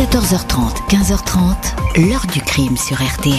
14h30, 0.00 0.88
15h30, 0.88 2.08
l'heure 2.08 2.24
du 2.32 2.40
crime 2.40 2.74
sur 2.74 2.96
RTL. 2.96 3.34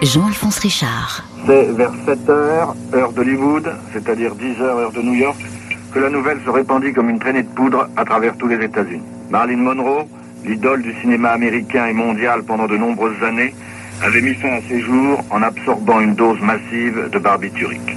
Jean-Alphonse 0.00 0.60
Richard. 0.60 1.24
C'est 1.44 1.72
vers 1.72 1.90
7 2.06 2.30
heures, 2.30 2.76
heure 2.94 3.12
d'Hollywood, 3.12 3.68
c'est-à-dire 3.92 4.36
10 4.36 4.60
heures, 4.60 4.78
heure 4.78 4.92
de 4.92 5.02
New 5.02 5.14
York, 5.14 5.40
que 5.92 5.98
la 5.98 6.08
nouvelle 6.08 6.38
se 6.44 6.50
répandit 6.50 6.92
comme 6.92 7.10
une 7.10 7.18
traînée 7.18 7.42
de 7.42 7.48
poudre 7.48 7.88
à 7.96 8.04
travers 8.04 8.36
tous 8.36 8.46
les 8.46 8.64
États-Unis. 8.64 9.02
Marilyn 9.28 9.56
Monroe, 9.56 10.06
l'idole 10.44 10.82
du 10.82 10.94
cinéma 11.00 11.30
américain 11.30 11.86
et 11.86 11.92
mondial 11.92 12.44
pendant 12.44 12.68
de 12.68 12.76
nombreuses 12.76 13.20
années, 13.24 13.52
avait 14.04 14.20
mis 14.20 14.34
fin 14.34 14.52
à 14.52 14.60
ses 14.68 14.80
jours 14.80 15.18
en 15.30 15.42
absorbant 15.42 15.98
une 15.98 16.14
dose 16.14 16.40
massive 16.40 17.08
de 17.10 17.18
barbiturique. 17.18 17.96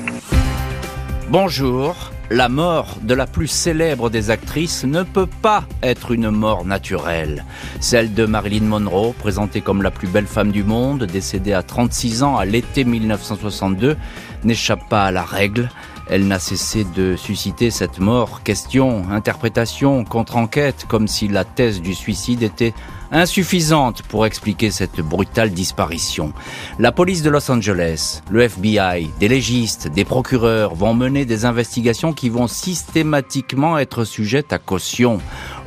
Bonjour. 1.30 2.15
La 2.32 2.50
mort 2.50 2.98
de 3.04 3.14
la 3.14 3.28
plus 3.28 3.48
célèbre 3.48 4.10
des 4.10 4.32
actrices 4.32 4.84
ne 4.84 5.04
peut 5.04 5.30
pas 5.44 5.66
être 5.84 6.12
une 6.12 6.32
mort 6.32 6.66
naturelle. 6.66 7.46
Celle 7.80 8.16
de 8.16 8.26
Marilyn 8.26 8.66
Monroe, 8.66 9.14
présentée 9.14 9.62
comme 9.62 9.84
la 9.84 9.92
plus 9.92 10.08
belle 10.08 10.26
femme 10.26 10.52
du 10.52 10.64
monde, 10.64 11.04
décédée 11.04 11.54
à 11.54 11.62
36 11.62 12.24
ans 12.24 12.36
à 12.36 12.46
l'été 12.46 12.84
1962, 12.84 13.96
n'échappe 14.44 14.90
pas 14.90 15.06
à 15.06 15.12
la 15.12 15.24
règle. 15.24 15.70
Elle 16.10 16.28
n'a 16.28 16.40
cessé 16.40 16.84
de 16.96 17.16
susciter 17.16 17.70
cette 17.70 18.00
mort. 18.00 18.42
Question, 18.42 19.04
interprétation, 19.12 20.04
contre-enquête, 20.04 20.86
comme 20.88 21.08
si 21.08 21.28
la 21.28 21.46
thèse 21.46 21.80
du 21.80 21.94
suicide 21.94 22.42
était 22.42 22.74
insuffisante 23.12 24.02
pour 24.04 24.26
expliquer 24.26 24.72
cette 24.72 25.02
brutale 25.02 25.52
disparition. 25.52 26.34
La 26.80 26.92
police 26.92 27.22
de 27.22 27.30
Los 27.30 27.50
Angeles, 27.52 28.22
le 28.30 28.42
FBI, 28.42 29.10
des 29.20 29.28
légistes, 29.28 29.88
des 29.88 30.06
procureurs 30.06 30.76
vont 30.76 30.94
mener 30.94 31.26
des 31.26 31.46
investigations 31.46 32.14
qui 32.14 32.30
vont 32.30 32.48
systématiquement 32.48 33.78
être 33.78 34.04
sujettes 34.04 34.54
à 34.54 34.58
caution 34.58 35.20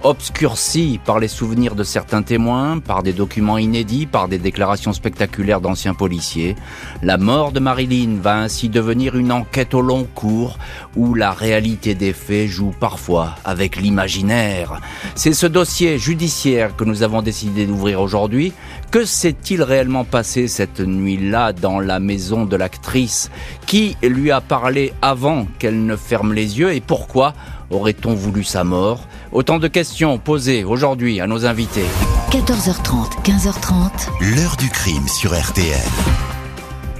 obscurci 0.03 1.01
par 1.05 1.19
les 1.19 1.29
souvenirs 1.29 1.75
de 1.75 1.83
certains 1.83 2.23
témoins, 2.23 2.79
par 2.79 3.03
des 3.03 3.13
documents 3.13 3.59
inédits, 3.59 4.07
par 4.07 4.29
des 4.29 4.39
déclarations 4.39 4.93
spectaculaires 4.93 5.61
d'anciens 5.61 5.95
policiers. 5.95 6.57
La 7.03 7.19
mort 7.19 7.53
de 7.53 7.61
Marilyn 7.61 8.19
va 8.21 8.37
ainsi 8.37 8.69
devenir 8.69 9.17
une 9.17 9.33
enquête 9.33 9.75
au 9.75 9.81
long 9.81 10.07
cours 10.15 10.59
où 10.97 11.15
la 11.15 11.33
réalité 11.33 11.95
des 11.95 12.13
faits 12.13 12.49
joue 12.49 12.73
parfois 12.79 13.35
avec 13.45 13.77
l'imaginaire. 13.77 14.81
C'est 15.15 15.33
ce 15.33 15.47
dossier 15.47 15.99
judiciaire 15.99 16.77
que 16.77 16.85
nous 16.85 17.03
avons 17.03 17.23
décidé 17.29 17.67
d'ouvrir 17.67 18.01
aujourd'hui. 18.01 18.55
Que 18.91 19.05
s'est-il 19.05 19.63
réellement 19.63 20.05
passé 20.05 20.49
cette 20.49 20.81
nuit-là 20.81 21.53
dans 21.53 21.79
la 21.79 22.01
maison 22.01 22.47
de 22.47 22.57
l'actrice 22.57 23.31
Qui 23.67 23.99
lui 24.03 24.31
a 24.31 24.41
parlé 24.41 24.95
avant 25.03 25.47
qu'elle 25.59 25.85
ne 25.85 25.95
ferme 25.95 26.33
les 26.33 26.59
yeux 26.59 26.73
et 26.73 26.81
pourquoi 26.81 27.35
aurait-on 27.69 28.15
voulu 28.15 28.45
sa 28.45 28.65
mort? 28.65 29.07
Autant 29.31 29.59
de 29.59 29.69
questions 29.69 30.17
posées 30.17 30.65
aujourd'hui 30.65 31.21
à 31.21 31.27
nos 31.27 31.45
invités. 31.45 31.85
14h30, 32.31 33.23
15h30. 33.23 34.35
L'heure 34.35 34.57
du 34.57 34.71
crime 34.71 35.07
sur 35.07 35.39
RTL. 35.39 36.28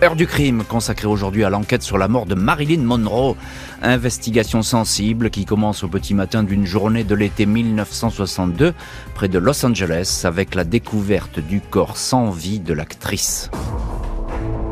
Heure 0.01 0.15
du 0.15 0.29
crime 0.29 0.63
consacrée 0.63 1.09
aujourd'hui 1.09 1.43
à 1.43 1.51
l'enquête 1.51 1.83
sur 1.83 1.99
la 1.99 2.07
mort 2.07 2.25
de 2.25 2.37
Marilyn 2.37 2.83
Monroe. 2.83 3.35
Investigation 3.83 4.63
sensible 4.63 5.29
qui 5.29 5.45
commence 5.45 5.83
au 5.83 5.89
petit 5.89 6.15
matin 6.15 6.45
d'une 6.45 6.65
journée 6.65 7.03
de 7.03 7.17
l'été 7.17 7.47
1962 7.47 8.75
près 9.17 9.27
de 9.27 9.41
Los 9.41 9.67
Angeles 9.67 10.23
avec 10.23 10.55
la 10.55 10.63
découverte 10.63 11.41
du 11.41 11.61
corps 11.61 11.97
sans 11.97 12.31
vie 12.31 12.61
de 12.61 12.75
l'actrice. 12.75 13.51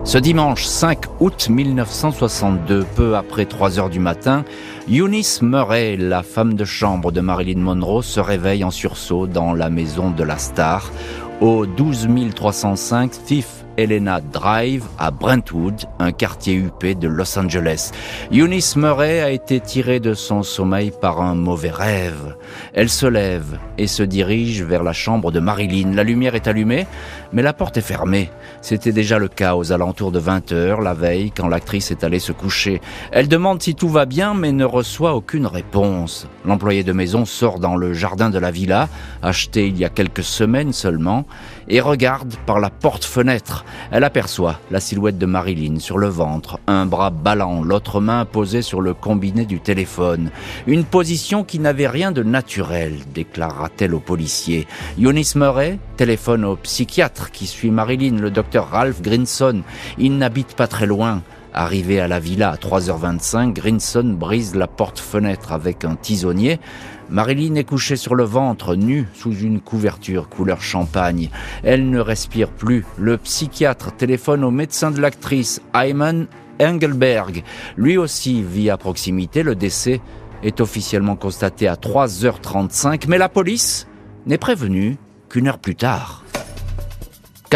Ce 0.05 0.19
dimanche 0.19 0.65
5 0.65 1.07
août 1.19 1.49
1962, 1.51 2.87
peu 2.95 3.17
après 3.17 3.47
3 3.47 3.81
heures 3.81 3.91
du 3.91 3.99
matin, 3.99 4.45
Eunice 4.89 5.43
Murray, 5.43 5.97
la 5.97 6.23
femme 6.23 6.55
de 6.55 6.65
chambre 6.65 7.11
de 7.11 7.21
Marilyn 7.21 7.59
Monroe, 7.59 8.03
se 8.03 8.21
réveille 8.21 8.63
en 8.63 8.71
sursaut 8.71 9.27
dans 9.27 9.55
la 9.55 9.71
maison 9.71 10.13
de 10.13 10.23
la 10.23 10.39
star, 10.39 10.93
au 11.41 11.67
12 11.67 12.09
305 12.37 13.13
Fifth 13.27 13.56
Helena 13.77 14.21
Drive 14.21 14.85
à 14.99 15.11
Brentwood, 15.11 15.85
un 15.99 16.13
quartier 16.13 16.55
huppé 16.55 16.95
de 16.95 17.09
Los 17.09 17.39
Angeles. 17.39 17.93
Eunice 18.33 18.77
Murray 18.77 19.21
a 19.21 19.31
été 19.31 19.61
tirée 19.61 20.01
de 20.01 20.15
son 20.15 20.43
sommeil 20.43 20.93
par 21.01 21.21
un 21.21 21.35
mauvais 21.35 21.71
rêve. 21.71 22.37
Elle 22.75 22.89
se 22.89 23.07
lève 23.07 23.59
et 23.79 23.87
se 23.87 24.03
dirige 24.03 24.63
vers 24.63 24.83
la 24.83 24.93
chambre 24.93 25.31
de 25.33 25.41
Marilyn. 25.41 25.93
La 25.95 26.05
lumière 26.05 26.35
est 26.35 26.49
allumée, 26.49 26.87
mais 27.33 27.43
la 27.43 27.53
porte 27.53 27.77
est 27.77 27.83
fermée. 27.83 28.31
C'était 28.63 28.93
déjà 28.93 29.19
le 29.19 29.29
cas 29.29 29.57
aux 29.57 29.73
alentours 29.73 30.13
de 30.13 30.19
20 30.19 30.53
heures 30.53 30.81
la 30.81 30.95
veille 30.95 31.31
quand 31.31 31.49
l'actrice 31.49 31.91
est 31.91 32.05
allée 32.05 32.19
se 32.19 32.33
coucher. 32.33 32.81
Elle 33.13 33.29
demande 33.29 33.63
si 33.63 33.75
tout 33.75 33.89
va 33.89 34.07
bien 34.07 34.35
mais 34.35 34.53
ne 34.53 34.65
reçoit 34.65 35.15
aucune 35.15 35.47
réponse. 35.47 36.27
L'employé 36.45 36.85
de 36.85 36.93
maison 36.93 37.25
sort 37.25 37.59
dans 37.59 37.77
le 37.77 37.93
jardin 37.93 38.31
de 38.31 38.39
la 38.39 38.51
villa, 38.51 38.89
acheté 39.23 39.67
il 39.67 39.77
y 39.79 39.85
a 39.85 39.89
quelques 39.89 40.25
semaines 40.25 40.73
seulement, 40.73 41.27
et 41.69 41.81
regarde 41.81 42.35
par 42.47 42.61
la 42.61 42.71
porte-fenêtre. 42.71 43.65
Elle 43.91 44.05
aperçoit 44.05 44.61
la 44.71 44.81
silhouette 44.81 45.19
de 45.19 45.27
Marilyn 45.27 45.79
sur 45.79 45.99
le 45.99 46.09
ventre, 46.09 46.59
un 46.67 46.87
bras 46.87 47.11
ballant, 47.11 47.63
l'autre 47.63 48.01
main 48.01 48.25
posée 48.25 48.63
sur 48.63 48.81
le 48.81 48.95
combiné 48.95 49.45
du 49.45 49.61
téléphone. 49.61 50.31
Une 50.67 50.85
position 50.85 51.45
qui 51.45 51.59
n'avait 51.59 51.89
rien 51.89 52.13
de 52.13 52.23
naturel, 52.23 52.95
déclara-t-elle 53.15 53.95
au 53.95 54.01
policier. 54.01 54.67
Eunice 54.99 55.35
Murray 55.35 55.79
téléphone 55.97 56.45
au 56.45 56.57
psychiatre 56.57 57.31
qui 57.31 57.47
suit 57.47 57.71
Marilyn, 57.71 58.19
le 58.19 58.31
docteur 58.31 58.69
Ralph 58.69 59.01
Grinson. 59.01 59.63
Il 59.99 60.19
n'habite 60.19 60.55
pas 60.55 60.67
très 60.67 60.87
loin. 60.87 61.23
Arrivé 61.55 62.01
à 62.01 62.07
la 62.07 62.21
villa 62.21 62.51
à 62.51 62.57
3h25, 62.57 63.55
Grinson 63.55 64.15
brise 64.19 64.55
la 64.55 64.67
porte-fenêtre 64.67 65.53
avec 65.53 65.87
un 65.87 65.97
tisonnier. 65.97 66.61
Marilyn 67.09 67.55
est 67.55 67.65
couchée 67.65 67.97
sur 67.97 68.15
le 68.15 68.25
ventre, 68.25 68.75
nue, 68.75 69.07
sous 69.15 69.33
une 69.33 69.61
couverture 69.61 70.29
couleur 70.29 70.61
champagne. 70.61 71.31
Elle 71.63 71.89
ne 71.89 72.01
respire 72.01 72.49
plus. 72.49 72.85
Le 72.99 73.17
psychiatre 73.17 73.95
téléphone 73.95 74.43
au 74.43 74.51
médecin 74.51 74.91
de 74.91 75.01
l'actrice, 75.01 75.63
Ayman 75.75 76.27
Engelberg. 76.61 77.45
Lui 77.77 77.97
aussi 77.97 78.43
vit 78.43 78.71
à 78.71 78.77
proximité. 78.77 79.43
Le 79.43 79.55
décès 79.55 80.01
est 80.43 80.61
officiellement 80.61 81.17
constaté 81.17 81.69
à 81.69 81.75
3h35, 81.75 83.05
mais 83.09 83.19
la 83.19 83.29
police 83.29 83.87
n'est 84.27 84.39
prévenue 84.39 84.97
qu'une 85.29 85.49
heure 85.49 85.59
plus 85.59 85.77
tard. 85.77 86.25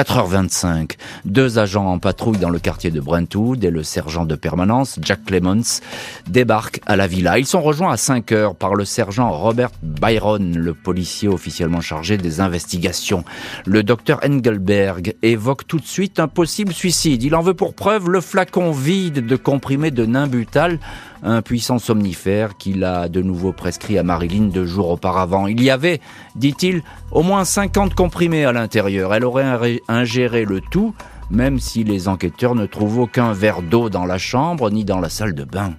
4h25, 0.01 0.93
deux 1.27 1.59
agents 1.59 1.85
en 1.85 1.99
patrouille 1.99 2.39
dans 2.39 2.49
le 2.49 2.59
quartier 2.59 2.91
de 2.91 3.01
Brentwood 3.01 3.63
et 3.63 3.71
le 3.71 3.83
sergent 3.83 4.25
de 4.25 4.35
permanence, 4.35 4.99
Jack 5.03 5.27
Clements, 5.27 5.83
débarquent 6.27 6.81
à 6.87 6.97
la 6.97 7.07
villa. 7.07 7.39
Ils 7.39 7.45
sont 7.45 7.61
rejoints 7.61 7.93
à 7.93 7.99
5 7.99 8.33
heures 8.33 8.55
par 8.55 8.75
le 8.75 8.87
sergent 8.87 9.31
Robert 9.31 9.69
Byron, 9.83 10.57
le 10.57 10.73
policier 10.73 11.29
officiellement 11.29 11.83
chargé 11.83 12.17
des 12.17 12.41
investigations. 12.41 13.25
Le 13.67 13.83
docteur 13.83 14.21
Engelberg 14.25 15.17
évoque 15.21 15.67
tout 15.67 15.79
de 15.79 15.87
suite 15.87 16.19
un 16.19 16.29
possible 16.29 16.73
suicide. 16.73 17.23
Il 17.23 17.35
en 17.35 17.43
veut 17.43 17.53
pour 17.53 17.75
preuve 17.75 18.09
le 18.09 18.23
flacon 18.23 18.73
vide 18.73 19.27
de 19.27 19.37
comprimé 19.37 19.91
de 19.91 20.07
nimbutal 20.07 20.79
un 21.23 21.43
puissant 21.43 21.79
somnifère 21.79 22.57
qu'il 22.57 22.85
a 22.85 23.09
de 23.09 23.23
nouveau 23.23 23.53
prescrit 23.53 23.99
à 23.99 24.03
Marilyn 24.03 24.47
deux 24.47 24.67
jours 24.67 24.91
auparavant. 24.91 25.47
Il 25.47 25.63
y 25.63 25.71
avait, 25.71 26.01
dit-il, 26.37 26.83
au 27.11 27.23
moins 27.23 27.45
50 27.45 27.95
comprimés 27.95 28.45
à 28.45 28.53
l'intérieur. 28.53 29.15
Elle 29.15 29.25
aurait 29.25 29.81
ingéré 29.89 30.45
le 30.45 30.61
tout, 30.61 30.95
même 31.31 31.59
si 31.59 31.85
les 31.85 32.09
enquêteurs 32.09 32.55
ne 32.55 32.67
trouvent 32.67 33.01
aucun 33.01 33.33
verre 33.33 33.63
d'eau 33.63 33.89
dans 33.89 34.07
la 34.07 34.19
chambre 34.19 34.71
ni 34.71 34.85
dans 34.85 35.01
la 35.01 35.09
salle 35.09 35.35
de 35.35 35.45
bain. 35.45 35.75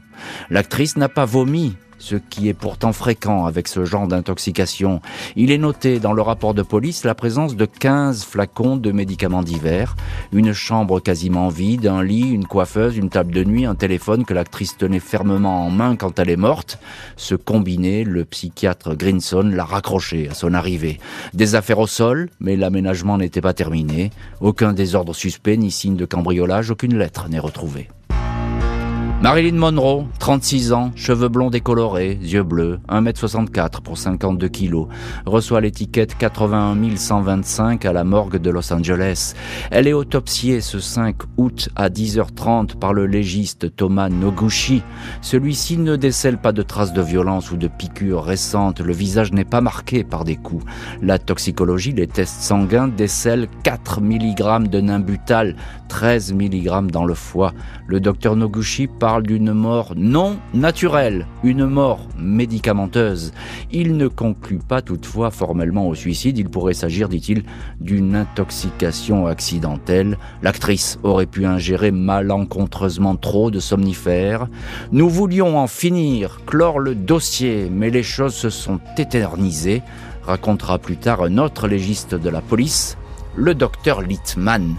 L'actrice 0.49 0.97
n'a 0.97 1.09
pas 1.09 1.25
vomi, 1.25 1.75
ce 2.01 2.15
qui 2.15 2.49
est 2.49 2.53
pourtant 2.53 2.93
fréquent 2.93 3.45
avec 3.45 3.67
ce 3.67 3.85
genre 3.85 4.07
d'intoxication. 4.07 5.01
Il 5.35 5.51
est 5.51 5.57
noté 5.57 5.99
dans 5.99 6.13
le 6.13 6.21
rapport 6.21 6.53
de 6.53 6.63
police 6.63 7.03
la 7.03 7.15
présence 7.15 7.55
de 7.55 7.65
15 7.65 8.23
flacons 8.23 8.75
de 8.75 8.91
médicaments 8.91 9.43
divers, 9.43 9.95
une 10.33 10.51
chambre 10.51 10.99
quasiment 10.99 11.49
vide, 11.49 11.87
un 11.87 12.03
lit, 12.03 12.31
une 12.31 12.47
coiffeuse, 12.47 12.97
une 12.97 13.09
table 13.09 13.31
de 13.31 13.43
nuit, 13.43 13.65
un 13.65 13.75
téléphone 13.75 14.25
que 14.25 14.33
l'actrice 14.33 14.77
tenait 14.77 14.99
fermement 14.99 15.65
en 15.65 15.69
main 15.69 15.95
quand 15.95 16.17
elle 16.17 16.29
est 16.29 16.37
morte. 16.37 16.79
Ce 17.17 17.35
combiné, 17.35 18.03
le 18.03 18.25
psychiatre 18.25 18.95
Grinson 18.95 19.51
l'a 19.53 19.65
raccroché 19.65 20.27
à 20.29 20.33
son 20.33 20.53
arrivée. 20.53 20.99
Des 21.33 21.55
affaires 21.55 21.79
au 21.79 21.87
sol, 21.87 22.29
mais 22.39 22.55
l'aménagement 22.55 23.17
n'était 23.17 23.41
pas 23.41 23.53
terminé. 23.53 24.09
Aucun 24.39 24.73
désordre 24.73 25.13
suspect 25.13 25.57
ni 25.57 25.69
signe 25.69 25.95
de 25.95 26.05
cambriolage, 26.05 26.71
aucune 26.71 26.97
lettre 26.97 27.29
n'est 27.29 27.39
retrouvée. 27.39 27.89
Marilyn 29.21 29.53
Monroe, 29.55 30.07
36 30.17 30.73
ans, 30.73 30.91
cheveux 30.95 31.27
blonds 31.27 31.51
décolorés, 31.51 32.17
yeux 32.23 32.41
bleus, 32.41 32.79
1m64 32.89 33.81
pour 33.83 33.99
52 33.99 34.47
kilos, 34.47 34.87
reçoit 35.27 35.61
l'étiquette 35.61 36.17
81 36.17 36.95
125 36.95 37.85
à 37.85 37.93
la 37.93 38.03
morgue 38.03 38.37
de 38.37 38.49
Los 38.49 38.73
Angeles. 38.73 39.35
Elle 39.69 39.87
est 39.87 39.93
autopsiée 39.93 40.59
ce 40.59 40.79
5 40.79 41.17
août 41.37 41.69
à 41.75 41.89
10h30 41.89 42.79
par 42.79 42.93
le 42.93 43.05
légiste 43.05 43.75
Thomas 43.75 44.09
Noguchi. 44.09 44.81
Celui-ci 45.21 45.77
ne 45.77 45.97
décèle 45.97 46.39
pas 46.39 46.51
de 46.51 46.63
traces 46.63 46.93
de 46.93 47.01
violence 47.03 47.51
ou 47.51 47.57
de 47.57 47.67
piqûres 47.67 48.23
récentes. 48.23 48.79
Le 48.81 48.91
visage 48.91 49.33
n'est 49.33 49.45
pas 49.45 49.61
marqué 49.61 50.03
par 50.03 50.23
des 50.23 50.35
coups. 50.35 50.65
La 50.99 51.19
toxicologie, 51.19 51.93
les 51.93 52.07
tests 52.07 52.41
sanguins 52.41 52.87
décèlent 52.87 53.49
4 53.61 54.01
mg 54.01 54.67
de 54.67 54.81
nimbutal, 54.81 55.57
13 55.89 56.33
mg 56.33 56.89
dans 56.89 57.05
le 57.05 57.13
foie. 57.13 57.53
Le 57.85 57.99
docteur 57.99 58.35
Noguchi 58.35 58.87
part 58.87 59.10
parle 59.11 59.23
d'une 59.23 59.51
mort 59.51 59.91
non 59.97 60.37
naturelle, 60.53 61.27
une 61.43 61.65
mort 61.65 62.07
médicamenteuse. 62.17 63.33
Il 63.69 63.97
ne 63.97 64.07
conclut 64.07 64.59
pas 64.59 64.81
toutefois 64.81 65.31
formellement 65.31 65.89
au 65.89 65.95
suicide, 65.95 66.37
il 66.37 66.47
pourrait 66.47 66.73
s'agir, 66.73 67.09
dit-il, 67.09 67.43
d'une 67.81 68.15
intoxication 68.15 69.27
accidentelle. 69.27 70.17
L'actrice 70.41 70.97
aurait 71.03 71.25
pu 71.25 71.45
ingérer 71.45 71.91
malencontreusement 71.91 73.17
trop 73.17 73.51
de 73.51 73.59
somnifères. 73.59 74.47
Nous 74.93 75.09
voulions 75.09 75.59
en 75.59 75.67
finir, 75.67 76.39
clore 76.45 76.79
le 76.79 76.95
dossier, 76.95 77.67
mais 77.69 77.89
les 77.89 78.03
choses 78.03 78.35
se 78.35 78.49
sont 78.49 78.79
éternisées, 78.97 79.81
racontera 80.23 80.79
plus 80.79 80.95
tard 80.95 81.21
un 81.21 81.37
autre 81.37 81.67
légiste 81.67 82.15
de 82.15 82.29
la 82.29 82.39
police, 82.39 82.97
le 83.35 83.55
docteur 83.55 84.03
Littman. 84.03 84.77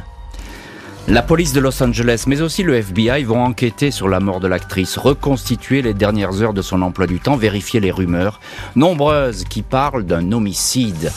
La 1.09 1.23
police 1.23 1.53
de 1.53 1.59
Los 1.59 1.83
Angeles, 1.83 2.25
mais 2.29 2.43
aussi 2.43 2.63
le 2.63 2.77
FBI 2.77 3.25
vont 3.25 3.43
enquêter 3.43 3.91
sur 3.91 4.09
la 4.09 4.21
mort 4.21 4.39
de 4.39 4.47
l'actrice, 4.47 4.97
reconstituer 4.97 5.83
les 5.83 5.95
dernières 5.95 6.43
heures 6.43 6.55
de 6.55 6.63
son 6.63 6.81
emploi 6.81 7.09
du 7.09 7.19
temps, 7.19 7.37
vérifier 7.37 7.81
les 7.81 7.91
rumeurs, 7.91 8.39
nombreuses 8.77 9.43
qui 9.43 9.63
parlent 9.63 10.05
d'un 10.05 10.31
homicide. 10.31 11.11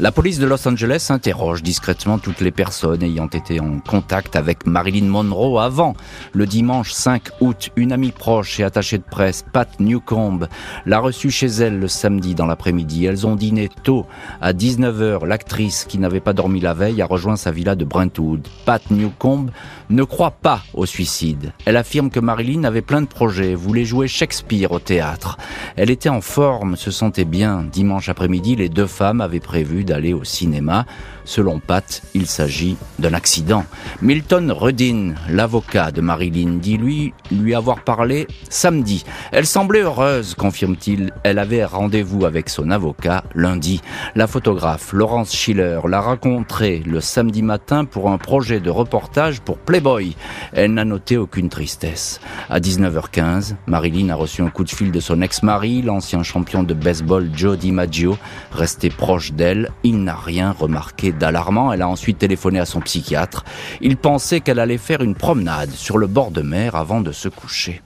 La 0.00 0.10
police 0.10 0.40
de 0.40 0.46
Los 0.46 0.66
Angeles 0.66 1.06
interroge 1.10 1.62
discrètement 1.62 2.18
toutes 2.18 2.40
les 2.40 2.50
personnes 2.50 3.04
ayant 3.04 3.28
été 3.28 3.60
en 3.60 3.78
contact 3.78 4.34
avec 4.34 4.66
Marilyn 4.66 5.06
Monroe 5.06 5.60
avant 5.60 5.94
le 6.32 6.46
dimanche 6.46 6.90
5 6.90 7.22
août. 7.40 7.70
Une 7.76 7.92
amie 7.92 8.10
proche 8.10 8.58
et 8.58 8.64
attachée 8.64 8.98
de 8.98 9.04
presse, 9.04 9.44
Pat 9.52 9.68
Newcomb, 9.78 10.48
l'a 10.84 10.98
reçue 10.98 11.30
chez 11.30 11.46
elle 11.46 11.78
le 11.78 11.86
samedi 11.86 12.34
dans 12.34 12.46
l'après-midi. 12.46 13.04
Elles 13.04 13.24
ont 13.24 13.36
dîné 13.36 13.68
tôt. 13.84 14.04
À 14.40 14.52
19h, 14.52 15.24
l'actrice 15.26 15.84
qui 15.84 15.98
n'avait 15.98 16.18
pas 16.18 16.32
dormi 16.32 16.58
la 16.58 16.74
veille 16.74 17.00
a 17.00 17.06
rejoint 17.06 17.36
sa 17.36 17.52
villa 17.52 17.76
de 17.76 17.84
Brentwood. 17.84 18.48
Pat 18.64 18.82
Newcomb 18.90 19.46
ne 19.90 20.02
croit 20.02 20.32
pas 20.32 20.62
au 20.74 20.86
suicide. 20.86 21.52
Elle 21.66 21.76
affirme 21.76 22.10
que 22.10 22.20
Marilyn 22.20 22.64
avait 22.64 22.82
plein 22.82 23.02
de 23.02 23.06
projets, 23.06 23.54
voulait 23.54 23.84
jouer 23.84 24.08
Shakespeare 24.08 24.72
au 24.72 24.80
théâtre. 24.80 25.38
Elle 25.76 25.90
était 25.90 26.08
en 26.08 26.20
forme, 26.20 26.74
se 26.74 26.90
sentait 26.90 27.24
bien. 27.24 27.64
Dimanche 27.70 28.08
après-midi, 28.08 28.56
les 28.56 28.68
deux 28.68 28.88
femmes 28.88 29.20
avaient 29.20 29.38
prévu 29.38 29.83
d'aller 29.84 30.12
au 30.12 30.24
cinéma. 30.24 30.86
Selon 31.24 31.58
Pat, 31.58 32.02
il 32.14 32.26
s'agit 32.26 32.76
d'un 32.98 33.14
accident. 33.14 33.64
Milton 34.02 34.52
Rudin, 34.52 35.14
l'avocat 35.30 35.90
de 35.90 36.00
Marilyn, 36.00 36.58
dit 36.58 36.76
lui 36.76 37.14
lui 37.30 37.54
avoir 37.54 37.82
parlé 37.82 38.26
samedi. 38.50 39.04
Elle 39.32 39.46
semblait 39.46 39.80
heureuse, 39.80 40.34
confirme-t-il. 40.34 41.12
Elle 41.22 41.38
avait 41.38 41.64
rendez-vous 41.64 42.24
avec 42.24 42.48
son 42.48 42.70
avocat 42.70 43.24
lundi. 43.34 43.80
La 44.14 44.26
photographe 44.26 44.92
Laurence 44.92 45.34
Schiller 45.34 45.80
l'a 45.88 46.00
rencontrée 46.00 46.82
le 46.84 47.00
samedi 47.00 47.42
matin 47.42 47.84
pour 47.84 48.10
un 48.10 48.18
projet 48.18 48.60
de 48.60 48.70
reportage 48.70 49.40
pour 49.40 49.58
Playboy. 49.58 50.16
Elle 50.52 50.74
n'a 50.74 50.84
noté 50.84 51.16
aucune 51.16 51.48
tristesse. 51.48 52.20
À 52.50 52.60
19h15, 52.60 53.54
Marilyn 53.66 54.10
a 54.10 54.14
reçu 54.14 54.42
un 54.42 54.50
coup 54.50 54.64
de 54.64 54.70
fil 54.70 54.92
de 54.92 55.00
son 55.00 55.22
ex-mari, 55.22 55.82
l'ancien 55.82 56.22
champion 56.22 56.62
de 56.62 56.74
baseball 56.74 57.30
Joe 57.34 57.58
DiMaggio, 57.58 58.18
resté 58.52 58.90
proche 58.90 59.32
d'elle. 59.32 59.70
Il 59.82 60.04
n'a 60.04 60.16
rien 60.16 60.52
remarqué 60.52 61.13
d'alarmant. 61.14 61.72
Elle 61.72 61.82
a 61.82 61.88
ensuite 61.88 62.18
téléphoné 62.18 62.58
à 62.60 62.66
son 62.66 62.80
psychiatre. 62.80 63.44
Il 63.80 63.96
pensait 63.96 64.40
qu'elle 64.40 64.58
allait 64.58 64.78
faire 64.78 65.02
une 65.02 65.14
promenade 65.14 65.70
sur 65.70 65.98
le 65.98 66.06
bord 66.06 66.30
de 66.30 66.42
mer 66.42 66.76
avant 66.76 67.00
de 67.00 67.12
se 67.12 67.28
coucher. 67.28 67.82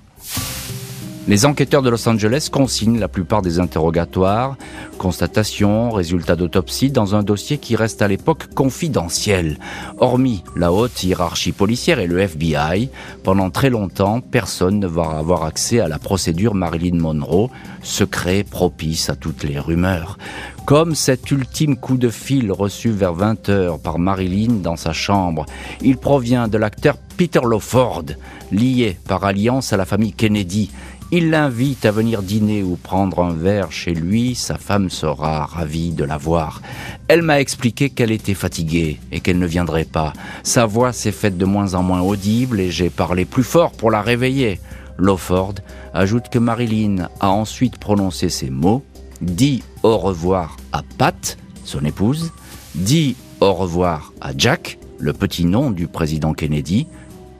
Les 1.28 1.44
enquêteurs 1.44 1.82
de 1.82 1.90
Los 1.90 2.08
Angeles 2.08 2.48
consignent 2.50 2.98
la 2.98 3.06
plupart 3.06 3.42
des 3.42 3.60
interrogatoires, 3.60 4.56
constatations, 4.96 5.90
résultats 5.90 6.36
d'autopsie 6.36 6.90
dans 6.90 7.14
un 7.14 7.22
dossier 7.22 7.58
qui 7.58 7.76
reste 7.76 8.00
à 8.00 8.08
l'époque 8.08 8.54
confidentiel. 8.54 9.58
Hormis 9.98 10.42
la 10.56 10.72
haute 10.72 11.04
hiérarchie 11.04 11.52
policière 11.52 11.98
et 11.98 12.06
le 12.06 12.18
FBI, 12.18 12.88
pendant 13.24 13.50
très 13.50 13.68
longtemps, 13.68 14.22
personne 14.22 14.80
ne 14.80 14.86
va 14.86 15.18
avoir 15.18 15.44
accès 15.44 15.80
à 15.80 15.88
la 15.88 15.98
procédure 15.98 16.54
Marilyn 16.54 16.96
Monroe, 16.98 17.50
secret 17.82 18.42
propice 18.42 19.10
à 19.10 19.14
toutes 19.14 19.44
les 19.44 19.58
rumeurs. 19.58 20.16
Comme 20.64 20.94
cet 20.94 21.30
ultime 21.30 21.76
coup 21.76 21.98
de 21.98 22.08
fil 22.08 22.52
reçu 22.52 22.88
vers 22.90 23.14
20h 23.14 23.78
par 23.80 23.98
Marilyn 23.98 24.60
dans 24.62 24.76
sa 24.76 24.94
chambre, 24.94 25.44
il 25.82 25.98
provient 25.98 26.48
de 26.48 26.56
l'acteur 26.56 26.96
Peter 27.18 27.40
Lawford, 27.42 28.04
lié 28.52 28.96
par 29.08 29.24
alliance 29.24 29.72
à 29.72 29.76
la 29.76 29.84
famille 29.84 30.12
Kennedy, 30.12 30.70
il 31.10 31.30
l'invite 31.30 31.86
à 31.86 31.90
venir 31.90 32.22
dîner 32.22 32.62
ou 32.62 32.76
prendre 32.76 33.22
un 33.22 33.32
verre 33.32 33.72
chez 33.72 33.94
lui, 33.94 34.34
sa 34.34 34.58
femme 34.58 34.90
sera 34.90 35.46
ravie 35.46 35.92
de 35.92 36.04
la 36.04 36.18
voir. 36.18 36.60
Elle 37.08 37.22
m'a 37.22 37.40
expliqué 37.40 37.88
qu'elle 37.88 38.10
était 38.10 38.34
fatiguée 38.34 39.00
et 39.10 39.20
qu'elle 39.20 39.38
ne 39.38 39.46
viendrait 39.46 39.86
pas. 39.86 40.12
Sa 40.42 40.66
voix 40.66 40.92
s'est 40.92 41.12
faite 41.12 41.38
de 41.38 41.46
moins 41.46 41.74
en 41.74 41.82
moins 41.82 42.02
audible 42.02 42.60
et 42.60 42.70
j'ai 42.70 42.90
parlé 42.90 43.24
plus 43.24 43.42
fort 43.42 43.72
pour 43.72 43.90
la 43.90 44.02
réveiller. 44.02 44.60
Lawford 44.98 45.54
ajoute 45.94 46.28
que 46.28 46.38
Marilyn 46.38 47.08
a 47.20 47.30
ensuite 47.30 47.78
prononcé 47.78 48.28
ces 48.28 48.50
mots, 48.50 48.82
dit 49.22 49.62
au 49.82 49.96
revoir 49.96 50.58
à 50.72 50.82
Pat, 50.98 51.38
son 51.64 51.84
épouse, 51.86 52.32
dit 52.74 53.16
au 53.40 53.54
revoir 53.54 54.12
à 54.20 54.32
Jack, 54.36 54.78
le 54.98 55.14
petit 55.14 55.46
nom 55.46 55.70
du 55.70 55.86
président 55.86 56.34
Kennedy, 56.34 56.86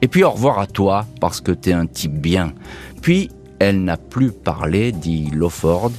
et 0.01 0.07
puis 0.07 0.23
au 0.23 0.31
revoir 0.31 0.59
à 0.59 0.65
toi 0.65 1.05
parce 1.19 1.41
que 1.41 1.51
t'es 1.51 1.73
un 1.73 1.85
type 1.85 2.19
bien. 2.19 2.53
Puis 3.01 3.29
elle 3.59 3.83
n'a 3.83 3.97
plus 3.97 4.31
parlé, 4.31 4.91
dit 4.91 5.29
Lawford, 5.33 5.91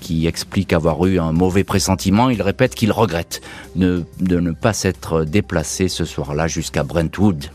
qui 0.00 0.26
explique 0.26 0.72
avoir 0.72 1.04
eu 1.06 1.18
un 1.18 1.32
mauvais 1.32 1.64
pressentiment. 1.64 2.30
Il 2.30 2.42
répète 2.42 2.74
qu'il 2.74 2.92
regrette 2.92 3.40
de 3.74 4.04
ne 4.20 4.52
pas 4.52 4.72
s'être 4.72 5.24
déplacé 5.24 5.88
ce 5.88 6.04
soir-là 6.04 6.46
jusqu'à 6.46 6.84
Brentwood. 6.84 7.46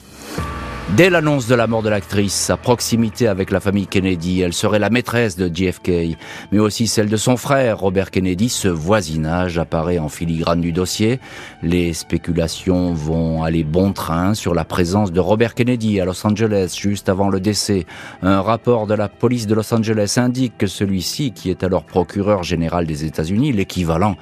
Dès 0.92 1.10
l'annonce 1.10 1.48
de 1.48 1.56
la 1.56 1.66
mort 1.66 1.82
de 1.82 1.90
l'actrice, 1.90 2.34
sa 2.34 2.56
proximité 2.56 3.28
avec 3.28 3.50
la 3.50 3.60
famille 3.60 3.88
Kennedy, 3.88 4.42
elle 4.42 4.54
serait 4.54 4.78
la 4.78 4.92
maîtresse 4.92 5.36
de 5.36 5.50
JFK, 5.52 6.16
mais 6.52 6.60
aussi 6.60 6.86
celle 6.86 7.10
de 7.10 7.18
son 7.18 7.36
frère, 7.36 7.80
Robert 7.80 8.12
Kennedy. 8.12 8.48
Ce 8.48 8.68
voisinage 8.68 9.58
apparaît 9.58 9.98
en 9.98 10.08
filigrane 10.08 10.62
du 10.62 10.72
dossier. 10.72 11.20
Les 11.64 11.94
spéculations 11.94 12.94
vont 12.94 13.42
aller 13.42 13.64
bon 13.64 13.92
train 13.92 14.36
sur 14.36 14.54
la 14.54 14.66
présence 14.66 15.12
de 15.12 15.20
Robert 15.20 15.56
Kennedy 15.56 16.00
à 16.00 16.06
Los 16.06 16.28
Angeles 16.28 16.78
juste 16.80 17.10
avant 17.10 17.30
le 17.30 17.40
décès. 17.40 17.88
Un 18.22 18.42
rapport 18.42 18.86
de 18.86 18.94
la 18.94 19.10
police 19.10 19.48
de 19.48 19.56
Los 19.56 19.74
Angeles 19.74 20.16
indique 20.18 20.60
que 20.60 20.68
celui-ci, 20.68 21.32
qui 21.32 21.50
est 21.50 21.64
alors 21.64 21.86
procureur 21.86 22.44
général 22.44 22.86
des 22.86 23.04
États-Unis, 23.04 23.52
l'équivalent 23.52 24.16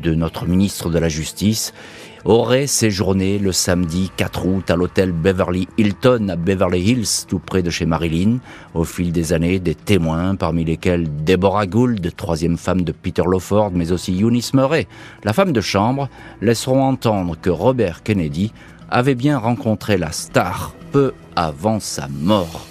de 0.00 0.14
notre 0.14 0.46
ministre 0.46 0.88
de 0.88 0.98
la 0.98 1.10
Justice, 1.10 1.74
aurait 2.24 2.66
séjourné 2.66 3.38
le 3.38 3.52
samedi 3.52 4.10
4 4.16 4.46
août 4.46 4.70
à 4.70 4.76
l'hôtel 4.76 5.12
Beverly 5.12 5.68
Hilton 5.76 6.28
à 6.30 6.36
Beverly 6.36 6.80
Hills, 6.80 7.26
tout 7.28 7.38
près 7.38 7.62
de 7.62 7.70
chez 7.70 7.86
Marilyn. 7.86 8.38
Au 8.72 8.84
fil 8.84 9.12
des 9.12 9.32
années, 9.32 9.58
des 9.58 9.74
témoins, 9.74 10.34
parmi 10.34 10.64
lesquels 10.64 11.08
Deborah 11.24 11.66
Gould, 11.66 12.10
troisième 12.16 12.56
femme 12.56 12.82
de 12.82 12.92
Peter 12.92 13.22
Lawford, 13.26 13.72
mais 13.74 13.92
aussi 13.92 14.20
Eunice 14.20 14.54
Murray, 14.54 14.86
la 15.24 15.32
femme 15.32 15.52
de 15.52 15.60
chambre, 15.60 16.08
laisseront 16.40 16.82
entendre 16.82 17.36
que 17.40 17.50
Robert 17.50 18.02
Kennedy 18.02 18.52
avait 18.90 19.14
bien 19.14 19.38
rencontré 19.38 19.96
la 19.96 20.12
star 20.12 20.74
peu 20.92 21.12
avant 21.36 21.80
sa 21.80 22.08
mort. 22.08 22.66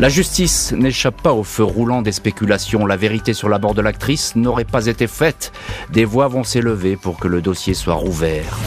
La 0.00 0.08
justice 0.08 0.72
n'échappe 0.72 1.20
pas 1.22 1.32
au 1.32 1.42
feu 1.42 1.64
roulant 1.64 2.02
des 2.02 2.12
spéculations. 2.12 2.86
La 2.86 2.96
vérité 2.96 3.34
sur 3.34 3.48
la 3.48 3.58
mort 3.58 3.74
de 3.74 3.82
l'actrice 3.82 4.36
n'aurait 4.36 4.64
pas 4.64 4.86
été 4.86 5.08
faite. 5.08 5.50
Des 5.92 6.04
voix 6.04 6.28
vont 6.28 6.44
s'élever 6.44 6.96
pour 6.96 7.18
que 7.18 7.26
le 7.26 7.42
dossier 7.42 7.74
soit 7.74 7.94
rouvert. 7.94 8.60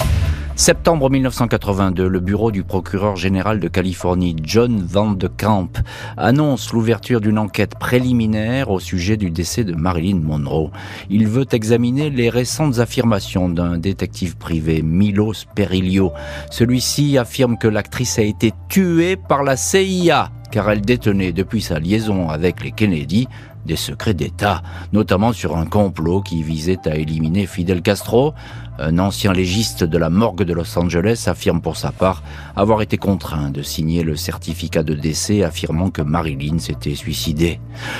Septembre 0.57 1.09
1982, 1.09 2.05
le 2.05 2.19
bureau 2.19 2.51
du 2.51 2.63
procureur 2.63 3.15
général 3.15 3.61
de 3.61 3.69
Californie, 3.69 4.35
John 4.43 4.85
Van 4.85 5.13
de 5.13 5.27
Camp, 5.27 5.69
annonce 6.17 6.73
l'ouverture 6.73 7.21
d'une 7.21 7.39
enquête 7.39 7.79
préliminaire 7.79 8.69
au 8.69 8.81
sujet 8.81 9.15
du 9.15 9.31
décès 9.31 9.63
de 9.63 9.73
Marilyn 9.73 10.19
Monroe. 10.19 10.69
Il 11.09 11.29
veut 11.29 11.47
examiner 11.53 12.09
les 12.09 12.29
récentes 12.29 12.79
affirmations 12.79 13.47
d'un 13.47 13.77
détective 13.77 14.35
privé, 14.35 14.81
Milos 14.81 15.45
Perillo. 15.55 16.11
Celui-ci 16.49 17.17
affirme 17.17 17.57
que 17.57 17.69
l'actrice 17.69 18.19
a 18.19 18.23
été 18.23 18.51
tuée 18.67 19.15
par 19.15 19.43
la 19.43 19.55
CIA 19.55 20.29
car 20.51 20.69
elle 20.69 20.81
détenait 20.81 21.31
depuis 21.31 21.61
sa 21.61 21.79
liaison 21.79 22.29
avec 22.29 22.63
les 22.63 22.71
Kennedy 22.71 23.27
des 23.65 23.75
secrets 23.75 24.13
d'État, 24.13 24.61
notamment 24.93 25.33
sur 25.33 25.57
un 25.57 25.65
complot 25.65 26.21
qui 26.21 26.43
visait 26.43 26.87
à 26.87 26.95
éliminer 26.95 27.45
Fidel 27.45 27.81
Castro, 27.81 28.33
un 28.79 28.97
ancien 28.97 29.31
légiste 29.31 29.83
de 29.83 29.97
la 29.97 30.09
morgue 30.09 30.43
de 30.43 30.53
Los 30.53 30.77
Angeles 30.79 31.25
affirme 31.27 31.61
pour 31.61 31.77
sa 31.77 31.91
part 31.91 32.23
avoir 32.55 32.81
été 32.81 32.97
contraint 32.97 33.51
de 33.51 33.61
signer 33.61 34.01
le 34.01 34.15
certificat 34.15 34.81
de 34.81 34.95
décès 34.95 35.43
affirmant 35.43 35.91
que 35.91 36.01
Marilyn 36.01 36.57
s'était 36.57 36.95
suicidée. 36.95 37.59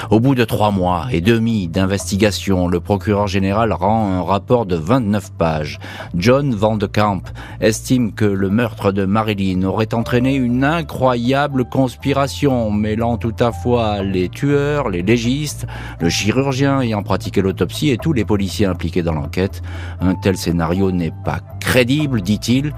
Au 0.09 0.19
bout 0.19 0.33
de 0.33 0.43
trois 0.43 0.71
mois 0.71 1.07
et 1.11 1.21
demi 1.21 1.67
d'investigation, 1.67 2.67
le 2.67 2.79
procureur 2.79 3.27
général 3.27 3.73
rend 3.73 4.11
un 4.11 4.23
rapport 4.23 4.65
de 4.65 4.75
29 4.75 5.33
pages. 5.33 5.77
John 6.15 6.55
Van 6.55 6.77
de 6.77 6.87
Camp 6.87 7.21
estime 7.59 8.13
que 8.13 8.25
le 8.25 8.49
meurtre 8.49 8.91
de 8.91 9.05
Marilyn 9.05 9.63
aurait 9.63 9.93
entraîné 9.93 10.33
une 10.33 10.63
incroyable 10.63 11.65
conspiration 11.65 12.71
mêlant 12.71 13.17
tout 13.17 13.35
à 13.39 13.51
fois 13.51 14.01
les 14.01 14.29
tueurs, 14.29 14.89
les 14.89 15.03
légistes, 15.03 15.50
le 15.99 16.09
chirurgien 16.09 16.81
ayant 16.81 17.03
pratiqué 17.03 17.41
l'autopsie 17.41 17.89
et 17.89 17.97
tous 17.97 18.13
les 18.13 18.25
policiers 18.25 18.65
impliqués 18.65 19.03
dans 19.03 19.13
l'enquête. 19.13 19.61
Un 19.99 20.15
tel 20.15 20.37
scénario 20.37 20.91
n'est 20.91 21.13
pas 21.23 21.39
crédible, 21.59 22.21
dit-il, 22.21 22.73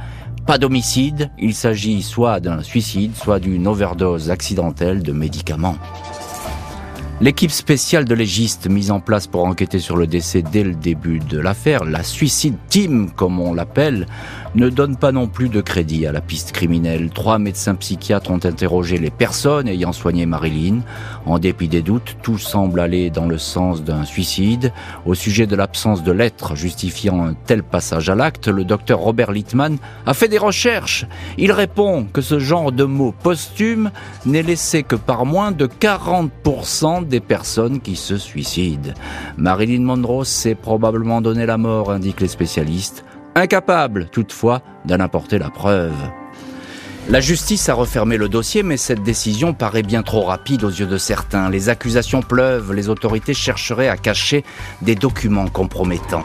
Pas 0.46 0.58
d'homicide, 0.58 1.32
il 1.40 1.54
s'agit 1.54 2.02
soit 2.02 2.40
d'un 2.40 2.62
suicide, 2.62 3.16
soit 3.16 3.40
d'une 3.40 3.68
overdose 3.68 4.30
accidentelle 4.30 5.04
de 5.04 5.12
médicaments. 5.12 5.78
L'équipe 7.24 7.52
spéciale 7.52 8.04
de 8.04 8.16
légiste 8.16 8.68
mise 8.70 8.92
en 8.92 9.00
place 9.00 9.28
pour 9.28 9.46
enquêter 9.46 9.80
sur 9.80 9.96
le 9.96 10.08
décès 10.08 10.42
dès 10.42 10.66
le 10.66 10.76
début 10.76 11.20
de 11.20 11.40
l'affaire, 11.40 11.86
la 11.86 12.04
Suicide 12.04 12.58
Team 12.68 13.12
comme 13.16 13.40
on 13.40 13.54
l'appelle, 13.54 14.08
ne 14.56 14.68
donne 14.68 14.98
pas 14.98 15.14
non 15.14 15.28
plus 15.28 15.48
de 15.48 15.62
crédit 15.62 16.06
à 16.06 16.12
la 16.12 16.20
piste 16.20 16.52
criminelle. 16.52 17.12
Trois 17.12 17.40
médecins 17.40 17.76
psychiatres 17.76 18.30
ont 18.30 18.44
interrogé 18.44 18.98
les 18.98 19.10
personnes 19.10 19.70
ayant 19.70 19.94
soigné 19.94 20.26
Marilyn. 20.26 20.82
En 21.26 21.40
dépit 21.40 21.70
des 21.70 21.82
doutes, 21.82 22.18
tout 22.22 22.38
semble 22.38 22.82
aller 22.82 23.10
dans 23.10 23.26
le 23.26 23.38
sens 23.38 23.86
d'un 23.86 24.04
suicide. 24.04 24.74
Au 25.06 25.14
sujet 25.14 25.48
de 25.48 25.56
l'absence 25.56 26.04
de 26.04 26.12
lettres 26.12 26.58
justifiant 26.58 27.24
un 27.24 27.36
tel 27.36 27.64
passage 27.64 28.10
à 28.10 28.16
l'acte, 28.16 28.50
le 28.50 28.66
docteur 28.66 29.00
Robert 29.00 29.32
Littman 29.32 29.78
a 30.06 30.14
fait 30.14 30.28
des 30.28 30.38
recherches. 30.38 31.06
Il 31.38 31.54
répond 31.54 32.04
que 32.04 32.22
ce 32.22 32.38
genre 32.38 32.74
de 32.74 32.84
mots 32.84 33.16
posthumes 33.24 33.92
n'est 34.26 34.44
laissé 34.44 34.84
que 34.84 34.98
par 34.98 35.26
moins 35.26 35.54
de 35.54 35.68
40% 35.68 37.08
des 37.14 37.20
personnes 37.20 37.80
qui 37.80 37.96
se 37.96 38.18
suicident. 38.18 38.92
Marilyn 39.38 39.84
Monroe 39.84 40.26
s'est 40.26 40.56
probablement 40.56 41.22
donné 41.22 41.46
la 41.46 41.60
mort, 41.60 41.92
indiquent 41.92 42.22
les 42.22 42.28
spécialistes 42.28 43.06
incapable 43.36 44.08
toutefois 44.12 44.64
d'en 44.86 45.00
apporter 45.00 45.38
la 45.38 45.52
preuve. 45.52 45.94
La 47.10 47.20
justice 47.20 47.68
a 47.68 47.74
refermé 47.74 48.16
le 48.16 48.30
dossier, 48.30 48.64
mais 48.64 48.78
cette 48.78 49.04
décision 49.04 49.54
paraît 49.54 49.84
bien 49.84 50.04
trop 50.04 50.22
rapide 50.22 50.64
aux 50.64 50.70
yeux 50.70 50.88
de 50.88 50.98
certains. 50.98 51.50
Les 51.50 51.68
accusations 51.68 52.22
pleuvent, 52.22 52.72
les 52.72 52.88
autorités 52.88 53.34
chercheraient 53.34 53.90
à 53.90 53.98
cacher 53.98 54.46
des 54.82 54.96
documents 54.96 55.50
compromettants. 55.50 56.24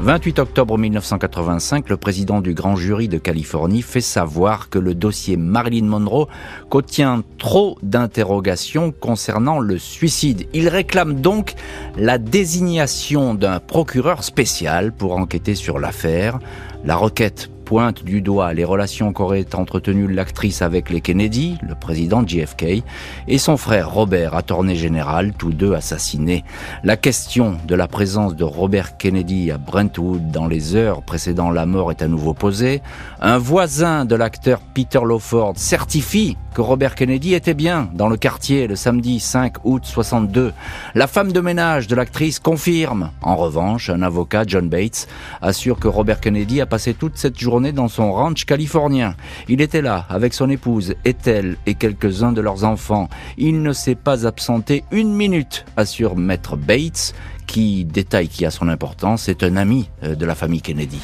28 0.00 0.38
octobre 0.38 0.76
1985, 0.76 1.88
le 1.88 1.96
président 1.96 2.42
du 2.42 2.52
grand 2.52 2.76
jury 2.76 3.08
de 3.08 3.16
Californie 3.16 3.80
fait 3.80 4.02
savoir 4.02 4.68
que 4.68 4.78
le 4.78 4.94
dossier 4.94 5.38
Marilyn 5.38 5.86
Monroe 5.86 6.28
contient 6.68 7.24
trop 7.38 7.78
d'interrogations 7.82 8.92
concernant 8.92 9.58
le 9.58 9.78
suicide. 9.78 10.46
Il 10.52 10.68
réclame 10.68 11.20
donc 11.20 11.54
la 11.96 12.18
désignation 12.18 13.34
d'un 13.34 13.60
procureur 13.60 14.22
spécial 14.22 14.92
pour 14.92 15.16
enquêter 15.16 15.54
sur 15.54 15.78
l'affaire. 15.78 16.38
La 16.84 16.94
requête 16.94 17.50
pointe 17.68 18.02
du 18.02 18.22
doigt 18.22 18.54
les 18.54 18.64
relations 18.64 19.12
qu'aurait 19.12 19.54
entretenues 19.54 20.10
l'actrice 20.10 20.62
avec 20.62 20.88
les 20.88 21.02
Kennedy, 21.02 21.58
le 21.60 21.74
président 21.74 22.26
JFK, 22.26 22.82
et 23.28 23.36
son 23.36 23.58
frère 23.58 23.90
Robert, 23.92 24.34
attorney 24.34 24.74
général, 24.74 25.34
tous 25.36 25.52
deux 25.52 25.74
assassinés. 25.74 26.44
La 26.82 26.96
question 26.96 27.58
de 27.66 27.74
la 27.74 27.86
présence 27.86 28.34
de 28.34 28.44
Robert 28.44 28.96
Kennedy 28.96 29.50
à 29.50 29.58
Brentwood 29.58 30.30
dans 30.30 30.46
les 30.46 30.76
heures 30.76 31.02
précédant 31.02 31.50
la 31.50 31.66
mort 31.66 31.90
est 31.90 32.00
à 32.00 32.08
nouveau 32.08 32.32
posée. 32.32 32.80
Un 33.20 33.36
voisin 33.36 34.06
de 34.06 34.14
l'acteur 34.14 34.60
Peter 34.60 35.00
Lawford 35.06 35.58
certifie 35.58 36.38
que 36.54 36.62
Robert 36.62 36.94
Kennedy 36.94 37.34
était 37.34 37.52
bien 37.52 37.90
dans 37.92 38.08
le 38.08 38.16
quartier 38.16 38.66
le 38.66 38.76
samedi 38.76 39.20
5 39.20 39.56
août 39.64 39.82
62. 39.84 40.54
La 40.94 41.06
femme 41.06 41.32
de 41.32 41.40
ménage 41.40 41.86
de 41.86 41.94
l'actrice 41.94 42.38
confirme. 42.38 43.10
En 43.20 43.36
revanche, 43.36 43.90
un 43.90 44.00
avocat, 44.00 44.44
John 44.46 44.70
Bates, 44.70 45.06
assure 45.42 45.78
que 45.78 45.86
Robert 45.86 46.20
Kennedy 46.20 46.62
a 46.62 46.66
passé 46.66 46.94
toute 46.94 47.18
cette 47.18 47.38
journée 47.38 47.57
dans 47.60 47.88
son 47.88 48.12
ranch 48.12 48.44
californien. 48.44 49.14
Il 49.48 49.60
était 49.60 49.82
là 49.82 50.06
avec 50.08 50.34
son 50.34 50.48
épouse, 50.48 50.94
Ethel 51.04 51.56
et 51.66 51.74
quelques-uns 51.74 52.32
de 52.32 52.40
leurs 52.40 52.64
enfants. 52.64 53.08
Il 53.36 53.62
ne 53.62 53.72
s'est 53.72 53.94
pas 53.94 54.26
absenté 54.26 54.84
une 54.90 55.12
minute, 55.12 55.64
assure 55.76 56.16
Maître 56.16 56.56
Bates, 56.56 57.14
qui, 57.46 57.84
détail 57.84 58.28
qui 58.28 58.46
a 58.46 58.50
son 58.50 58.68
importance, 58.68 59.28
est 59.28 59.42
un 59.42 59.56
ami 59.56 59.90
euh, 60.04 60.14
de 60.14 60.26
la 60.26 60.34
famille 60.34 60.62
Kennedy. 60.62 61.00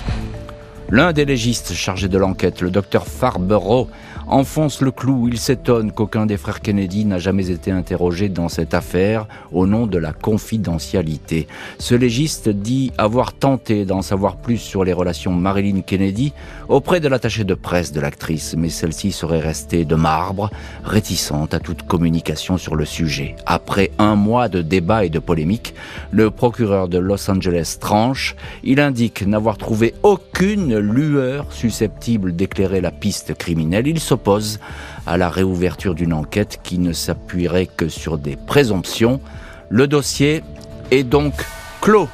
L'un 0.95 1.13
des 1.13 1.25
légistes 1.25 1.73
chargés 1.73 2.07
de 2.07 2.19
l'enquête, 2.19 2.61
le 2.61 2.71
docteur 2.71 3.09
Farborough, 3.09 3.89
enfonce 4.29 4.81
le 4.81 4.93
clou. 4.93 5.29
Il 5.29 5.39
s'étonne 5.39 5.91
qu'aucun 5.91 6.25
des 6.25 6.37
frères 6.37 6.61
Kennedy 6.61 7.05
n'a 7.05 7.19
jamais 7.19 7.51
été 7.51 7.73
interrogé 7.73 8.29
dans 8.29 8.49
cette 8.49 8.75
affaire 8.75 9.27
au 9.51 9.67
nom 9.67 9.89
de 9.89 9.99
la 9.99 10.13
confidentialité. 10.13 11.49
Ce 11.81 11.97
légiste 11.97 12.49
dit 12.49 12.93
avoir 12.97 13.33
tenté 13.33 13.85
d'en 13.85 14.03
savoir 14.03 14.37
plus 14.37 14.59
sur 14.59 14.85
les 14.85 14.93
relations 14.93 15.33
Marilyn 15.33 15.81
Kennedy 15.81 16.33
auprès 16.69 17.01
de 17.01 17.09
l'attaché 17.09 17.43
de 17.43 17.55
presse 17.55 17.91
de 17.91 18.01
l'actrice, 18.01 18.55
mais 18.57 18.69
celle-ci 18.69 19.11
serait 19.11 19.41
restée 19.41 19.85
de 19.85 19.97
marbre, 19.97 20.49
réticente 20.85 21.55
à 21.55 21.59
toute 21.59 21.83
communication 21.83 22.57
sur 22.57 22.77
le 22.77 22.85
sujet. 22.85 23.35
Après 23.47 23.91
un 23.99 24.15
mois 24.15 24.49
de 24.49 24.63
débats 24.63 25.05
et 25.05 25.11
de 25.11 25.19
polémiques, 25.19 25.75
le 26.13 26.31
procureur 26.31 26.87
de 26.87 26.99
Los 26.99 27.29
Angeles 27.29 27.79
tranche. 27.81 28.37
Il 28.63 28.79
indique 28.79 29.27
n'avoir 29.27 29.59
trouvé 29.59 29.93
aucune 30.05 30.84
lueur 30.93 31.47
susceptible 31.51 32.35
d'éclairer 32.35 32.81
la 32.81 32.91
piste 32.91 33.35
criminelle. 33.35 33.87
Il 33.87 34.01
s'oppose 34.01 34.61
à 35.07 35.17
la 35.17 35.29
réouverture 35.29 35.95
d'une 35.95 36.13
enquête 36.13 36.61
qui 36.63 36.79
ne 36.79 36.93
s'appuierait 36.93 37.67
que 37.67 37.89
sur 37.89 38.19
des 38.19 38.37
présomptions. 38.37 39.21
Le 39.69 39.87
dossier 39.87 40.43
est 40.91 41.05
donc 41.05 41.35
clos. 41.81 42.09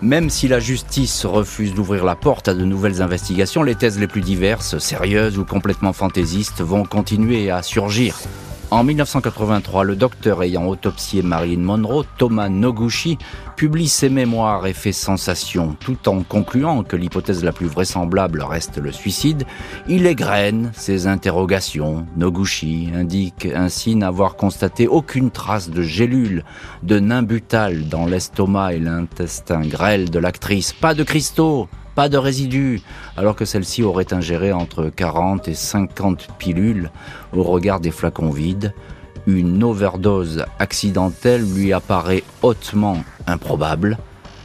Même 0.00 0.30
si 0.30 0.48
la 0.48 0.58
justice 0.58 1.24
refuse 1.24 1.74
d'ouvrir 1.74 2.04
la 2.04 2.16
porte 2.16 2.48
à 2.48 2.54
de 2.54 2.64
nouvelles 2.64 3.02
investigations, 3.02 3.62
les 3.62 3.76
thèses 3.76 4.00
les 4.00 4.08
plus 4.08 4.20
diverses, 4.20 4.78
sérieuses 4.78 5.38
ou 5.38 5.44
complètement 5.44 5.92
fantaisistes, 5.92 6.60
vont 6.60 6.84
continuer 6.84 7.50
à 7.50 7.62
surgir. 7.62 8.18
En 8.72 8.84
1983, 8.84 9.84
le 9.84 9.96
docteur 9.96 10.42
ayant 10.42 10.66
autopsié 10.66 11.20
Marilyn 11.20 11.60
Monroe, 11.60 12.06
Thomas 12.16 12.48
Noguchi, 12.48 13.18
publie 13.54 13.86
ses 13.86 14.08
mémoires 14.08 14.66
et 14.66 14.72
fait 14.72 14.92
sensation. 14.92 15.76
Tout 15.78 16.08
en 16.08 16.22
concluant 16.22 16.82
que 16.82 16.96
l'hypothèse 16.96 17.44
la 17.44 17.52
plus 17.52 17.66
vraisemblable 17.66 18.40
reste 18.40 18.78
le 18.78 18.90
suicide, 18.90 19.44
il 19.88 20.06
égrène 20.06 20.70
ses 20.72 21.06
interrogations. 21.06 22.06
Noguchi 22.16 22.88
indique 22.96 23.46
ainsi 23.54 23.94
n'avoir 23.94 24.36
constaté 24.36 24.88
aucune 24.88 25.30
trace 25.30 25.68
de 25.68 25.82
gélule, 25.82 26.42
de 26.82 26.98
nimbutal 26.98 27.90
dans 27.90 28.06
l'estomac 28.06 28.72
et 28.72 28.78
l'intestin 28.80 29.60
grêle 29.60 30.08
de 30.08 30.18
l'actrice. 30.18 30.72
Pas 30.72 30.94
de 30.94 31.04
cristaux, 31.04 31.68
pas 31.94 32.08
de 32.08 32.16
résidus, 32.16 32.80
alors 33.16 33.36
que 33.36 33.44
celle-ci 33.44 33.82
aurait 33.82 34.12
ingéré 34.12 34.52
entre 34.52 34.88
40 34.88 35.48
et 35.48 35.54
50 35.54 36.28
pilules 36.38 36.90
au 37.34 37.42
regard 37.42 37.80
des 37.80 37.90
flacons 37.90 38.30
vides. 38.30 38.74
Une 39.26 39.62
overdose 39.62 40.44
accidentelle 40.58 41.44
lui 41.54 41.72
apparaît 41.72 42.24
hautement 42.42 43.04
improbable, 43.26 43.98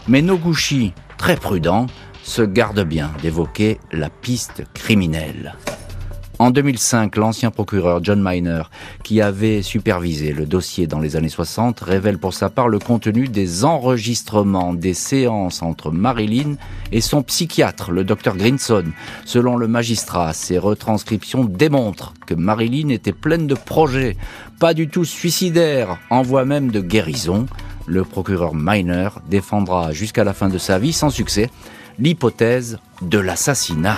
mais 0.08 0.22
Noguchi, 0.22 0.94
très 1.18 1.36
prudent, 1.36 1.88
se 2.24 2.42
garde 2.42 2.82
bien 2.82 3.12
d'évoquer 3.22 3.80
la 3.92 4.10
piste 4.10 4.64
criminelle. 4.74 5.56
En 6.40 6.52
2005, 6.52 7.16
l'ancien 7.16 7.50
procureur 7.50 8.04
John 8.04 8.22
Miner, 8.24 8.64
qui 9.04 9.22
avait 9.22 9.64
supervisé 9.64 10.34
le 10.34 10.46
dossier 10.46 10.86
dans 10.86 11.00
les 11.00 11.16
années 11.16 11.30
60, 11.30 11.80
révèle 11.80 12.20
pour 12.20 12.36
sa 12.36 12.52
part 12.52 12.68
le 12.68 12.78
contenu 12.78 13.28
des 13.28 13.66
enregistrements 13.66 14.76
des 14.76 14.94
séances 14.94 15.64
entre 15.64 15.90
Marilyn 15.90 16.56
et 16.92 17.02
son 17.02 17.24
psychiatre, 17.24 17.92
le 17.92 18.04
docteur 18.04 18.38
Grinson. 18.38 18.86
Selon 19.26 19.58
le 19.58 19.68
magistrat, 19.68 20.32
ces 20.34 20.60
retranscriptions 20.60 21.44
démontrent 21.44 22.14
que 22.28 22.36
Marilyn 22.36 22.90
était 22.90 23.14
pleine 23.14 23.48
de 23.48 23.56
projets, 23.56 24.16
pas 24.60 24.76
du 24.76 24.90
tout 24.90 25.06
suicidaire, 25.06 25.98
en 26.12 26.22
voie 26.22 26.46
même 26.46 26.70
de 26.70 26.82
guérison. 26.82 27.48
Le 27.88 28.04
procureur 28.04 28.54
Miner 28.54 29.10
défendra 29.28 29.92
jusqu'à 29.92 30.24
la 30.24 30.36
fin 30.36 30.50
de 30.50 30.60
sa 30.60 30.78
vie, 30.78 30.94
sans 30.94 31.10
succès, 31.10 31.50
l'hypothèse 31.98 32.78
de 33.02 33.18
l'assassinat. 33.18 33.98